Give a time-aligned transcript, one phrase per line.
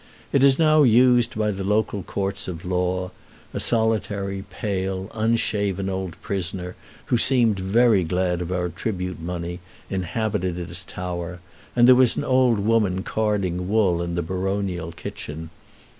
[0.33, 3.11] It is now used by the local courts of law;
[3.53, 9.59] a solitary, pale, unshaven old prisoner, who seemed very glad of our tribute money,
[9.91, 11.39] inhabited its tower,
[11.75, 15.51] and there was an old woman carding wool in the baronial kitchen.